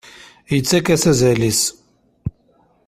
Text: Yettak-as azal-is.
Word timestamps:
Yettak-as 0.53 1.03
azal-is. 1.11 1.61